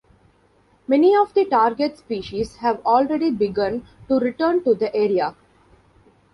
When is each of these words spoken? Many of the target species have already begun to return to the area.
Many 0.87 1.15
of 1.15 1.35
the 1.35 1.45
target 1.45 1.95
species 1.99 2.55
have 2.55 2.83
already 2.83 3.29
begun 3.29 3.85
to 4.07 4.17
return 4.17 4.63
to 4.63 4.73
the 4.73 4.91
area. 4.95 5.35